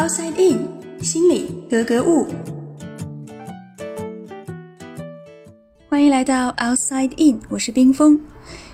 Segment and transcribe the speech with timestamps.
[0.00, 0.66] Outside In，
[1.04, 2.26] 心里格格物。
[5.90, 8.18] 欢迎来到 Outside In，我是冰峰。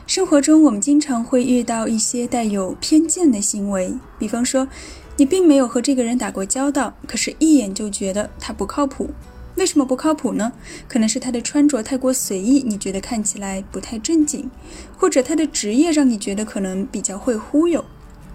[0.07, 4.69] 生活中，我们经常会遇到一些带有偏见的行为，比方说，
[5.17, 9.11] 你并没有和这个人打过交道，可是一眼就觉得他不靠谱。
[9.57, 10.53] 为什么不靠谱呢？
[10.87, 14.49] 可能是他的穿着太过随意，你觉得看起来不太正经，
[14.97, 17.85] 或者他的职业让你觉得可能比较会忽悠。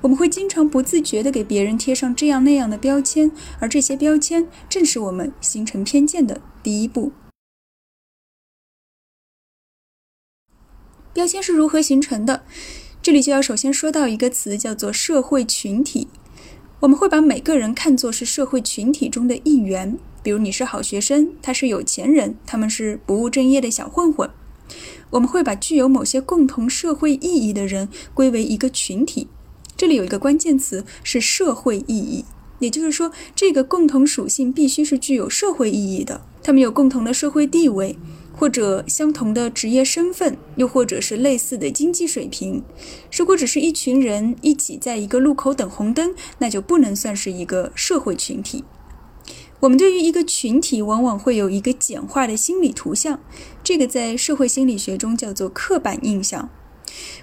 [0.01, 7.11] 我们会经常不自觉地给别人贴上这样那样的标签，而这些标签正是我们形成偏见的第一步。
[11.13, 12.43] 标签是如何形成的？
[13.01, 16.07] 这里就要首先说到一个词，叫做社会群体。
[16.79, 19.99] 我们会把每个人看作是社会群体中的一员。
[20.23, 24.29] 比如你是好学生，他是有钱人，他们是不务正业的小混混。
[25.11, 29.27] 我们会把具有某些共同社会意义的人归为一个群体。
[29.81, 32.23] 这里有一个关键词是社会意义，
[32.59, 36.21] 也就是说，这个共同属性必须是具有社会意义的。
[36.43, 37.97] 他们有共同的社会地位，
[38.31, 42.61] 或者相同的职业身份，又或者是类似的经济水平。
[43.11, 48.63] 如果只是一群人一起在一个路口等红灯，那就不能算是一个社会群体。
[49.61, 53.19] 我们对于一个群体，往往会有一个简化的心理图像，
[53.63, 56.51] 这个在社会心理学中叫做刻板印象。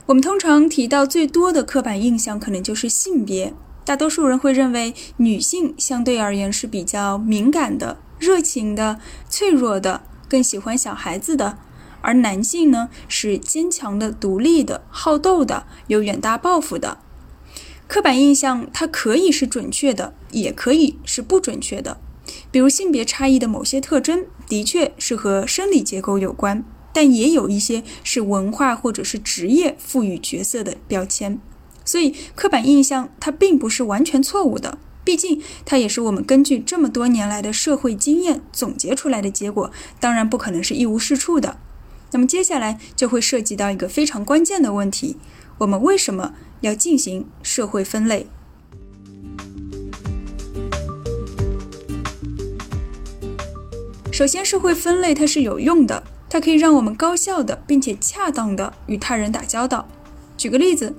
[0.09, 3.53] 我们通常提到最多的刻板印象，可能就是性别。
[3.85, 8.99] 大多数人会认为女性相对而言是比较敏感的、热情的、
[9.29, 11.59] 脆弱的，更喜欢小孩子的；
[12.01, 16.97] 而男性呢，是坚强的、独立的、好斗的、有远大抱负的。
[17.87, 21.99] 刻板印象它可以是准确的，也可以是不准确的。
[22.51, 26.65] 比如性别差异的某些特征，的确是和生理结构有关，
[26.99, 31.39] 但也有一些是文化或者是职业赋予角色的标签。
[31.85, 41.61] 所以，刻板印象它并不是完全错误的，毕竟它也是我们根据这么多年来的社会经验总结出来的结果，当然不可能是一无是处的。
[42.11, 45.19] 那么接下来就会涉及到一个非常关键的问题：
[45.59, 48.27] 我们为什么要进行社会分类？
[54.11, 59.89] 首先，社会分类它是有用的，它可以让我们高效的并且恰当的与他人打交道。
[60.37, 60.95] 举个例子，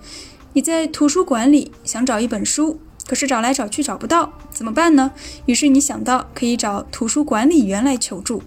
[0.53, 5.11] 你在图书馆里想找一本书，可是找来找去找不到，怎么办呢？
[5.45, 8.41] 于是你想到可以找图书管理员来求助，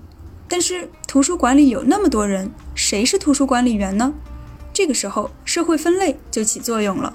[0.48, 4.12] 但是图书馆里有那么多人，谁是图书管理员呢？
[4.72, 7.14] 这个时候，社会分类就起作用了。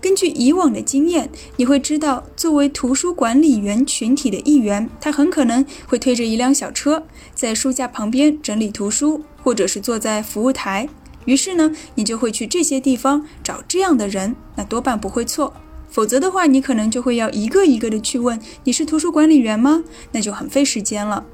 [0.00, 10.88] 根据以往的经验，你会知道，作为图书管理员群体的一员，他很可能会推着一辆小车，在书架旁边整理图书，或者是坐在服务台。
[11.26, 15.52] 于是呢，你就会去这些地方找这样的人，那多半不会错。
[15.90, 21.26] 否则的话，你可能就会要一个一个的去问：“你是图书管理员吗？”那就很费时间了。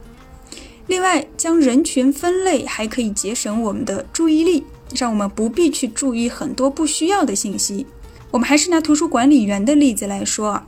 [0.89, 7.87] 另外，将人群分类还可以节省我们的注意力，让我们不必去注意很多不需要的信息。
[8.31, 10.63] 我们还是拿图书管理员的例子来说，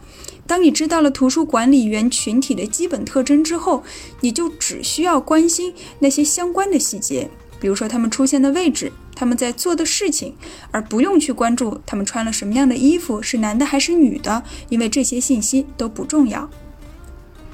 [0.47, 3.83] 当你知道了图书管理员群体的基本特征之后，
[4.21, 7.29] 你就只需要关心那些相关的细节，
[7.61, 10.35] 比如说他们出现的位置，他们在做的事情，
[10.71, 16.49] 而不用去关注他们穿了什么样的衣服，是男的还是女的，因为这些信息都不重要。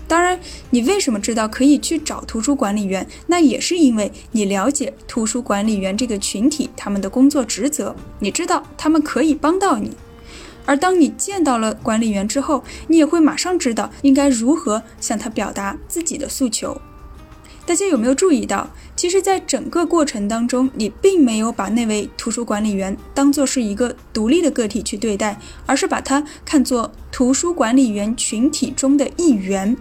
[0.07, 0.39] 当然，
[0.71, 3.07] 你为什么知道可以去找图书管理员？
[3.27, 9.93] 那也是因为你了解图书管理员这个群体，他们的工作职责，你知道他们可以帮到你。
[10.67, 16.81] 而当你见到了管理员之后，你也会马上知道应该如何向他表达自己的诉求。
[17.67, 29.75] 大家有没有注意到，其实，在整个过程当中，你并没有把那位图书管理员当做是一个独立的个体去对待，而是把他看作图书管理员群体中的一员。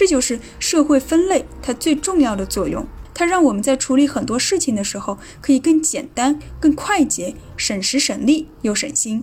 [0.00, 9.22] 这就是社会分类它最重要的作用，它让我们在处理很多事情的时候可以更简单、更快捷，省时省力又省心。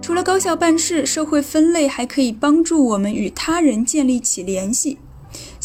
[0.00, 4.96] 除了高效办事，社会分类还可以帮助我们与他人建立起联系。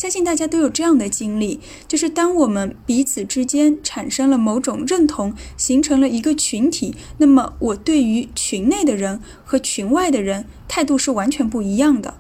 [0.02, 12.16] 相信大家都有这样的经历，就是当我们彼此之间产生了某种认同，形成了一个群体，那么我对于群内的人和群外的人态度是完全不一样的。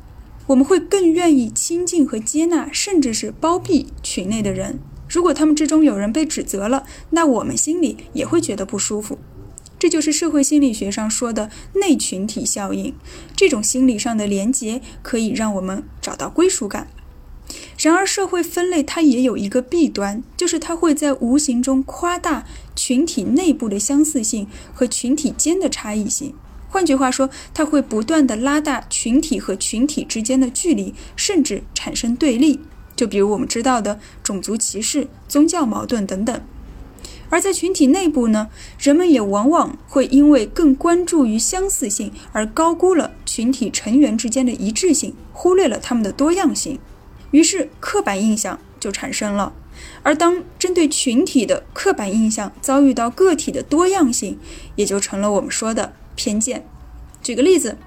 [0.46, 4.78] 我们会更愿意亲近和接纳，甚至是包庇群内的人。
[5.10, 9.18] 如果他们之中有人被指责了，那我们心里也会觉得不舒服。
[9.80, 12.94] 这就是社会心理学上说的内群体效应。
[13.36, 16.88] 这种心理上的连结可以让我们找到归属感。
[17.84, 22.46] 然而，社会分类它也有一个弊端，就是它会在无形中夸大
[22.76, 26.36] 群体内部的相似性和群体间的差异性。
[26.70, 32.60] 换句话说，它会不断的拉大群体和群体之间的距离，甚至产生对立。
[32.96, 36.40] 就比如我们知道的种族歧视、宗教矛盾等等。
[37.30, 46.78] 而在群体内部呢，人们也往往会因为更关注于相似性，而高估了群体成员之间的一致性，忽略了他们的多样性，
[47.32, 49.54] 于是刻板印象就产生了。
[50.04, 54.38] 而当针对群体的刻板印象遭遇到个体的多样性，
[54.76, 55.94] 也就成了我们说的。
[56.16, 56.66] 偏见。
[57.24, 57.78] 举个例子，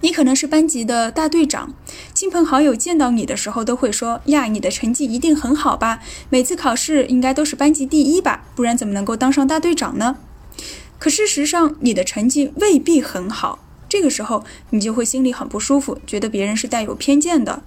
[0.00, 1.74] 你可能是班级的大队长，
[2.14, 6.00] 亲朋好友见到你的时候都会说：“呀，你的成绩一定很好吧？
[6.30, 8.44] 每次考试应该都是班级第一吧？
[8.54, 10.16] 不然怎么能够当上大队长呢？”
[10.98, 13.58] 可事实上，你的成绩未必很好。
[13.88, 17.62] 这个时候，你就会心里很不舒服，觉得别人是带有偏见的。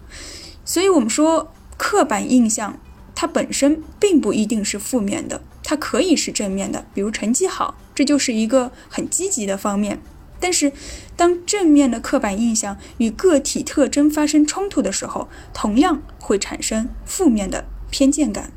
[0.68, 2.78] 所以，我们说刻板印象，
[3.16, 5.42] 它本身并不一定是负面的。
[5.64, 10.02] 它可以是正面的，比如成绩好，这就是一个很积极的方面。
[10.42, 10.74] 但是，
[11.16, 18.52] 当正面的刻板印象与个体特征发生冲突的时候，同样会产生负面的偏见感。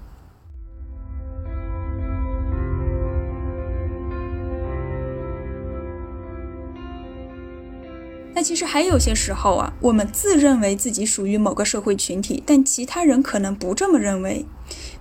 [8.41, 14.47] 那其实还有些时候啊，我们自认为自己属于某个社会群体，但其他人可能不这么认为。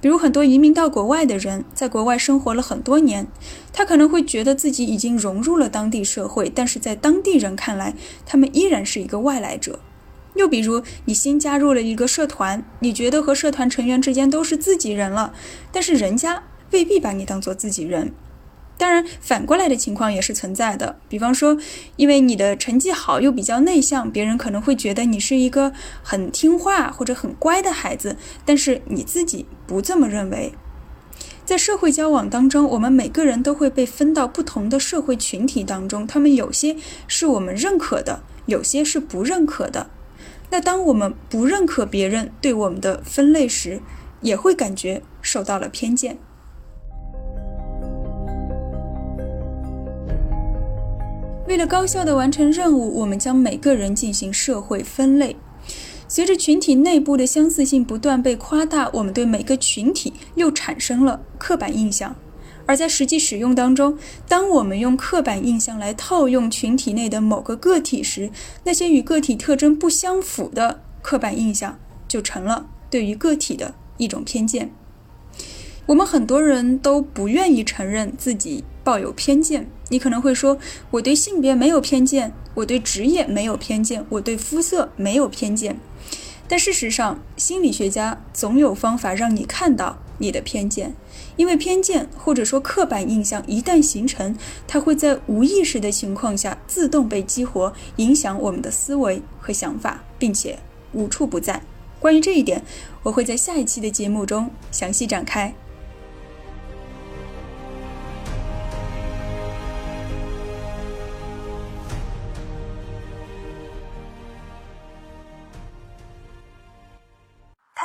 [0.02, 3.28] 比如很多移民到国外的人，在国外生活了很多年，
[3.72, 7.96] 他可能会觉得自己已经融入了当地社会，但是在当地人看来，
[8.26, 9.80] 他们依然是一个外来者。
[10.36, 15.34] 又比如你新加入了一个社团，你觉得和社团成员之间都是自己人了，
[15.72, 18.12] 但是人家未必把你当做自己人。
[18.80, 20.96] 当然，反过来的情况也是存在的。
[21.10, 21.58] 比方说，
[21.98, 28.16] 因为你的成绩好又比较内向，别人可能会觉得你是一个很听话或者很乖的孩子，
[28.46, 30.54] 但是你自己不这么认为。
[31.44, 39.90] 在社会交往当中，我们每个人都会被分到不同的社会群体当中，他们有些是我们认可的，有些是不认可的。
[40.52, 43.82] 那当我们不认可别人对我们的分类时，
[44.22, 46.18] 也会感觉受到了偏见。
[51.50, 55.36] 为了高效地完成任务，我们将每个人进行社会分类。
[56.08, 62.16] 随着群体内部的相似性不断被夸大，我们对每个群体又产生了刻板印象。
[62.68, 63.98] 而在实际使用当中，
[64.28, 68.30] 当我们用刻板印象来套用群体内的某个个体时，
[68.64, 74.72] 那些与个体特征不相符的刻板印象就成了对于个体的一种偏见。
[75.90, 79.68] 我们很多人都不愿意承认自己抱有偏见。
[79.88, 80.60] 你可能会说，
[80.92, 85.80] 我对性别没有偏见，我对职业没有偏见，我对肤色没有偏见。
[86.48, 90.94] 但事实上，心理学家总有方法让你看到你的偏见，
[91.38, 94.38] 因为偏见或者说刻板印象一旦形成，
[94.68, 100.60] 它会在无意识的情况下自动被激活，影响我们的思维和想法，并且
[100.94, 101.64] 无处不在。
[102.00, 102.64] 关于这一点，
[103.02, 105.56] 我会在下一期的节目中详细展开。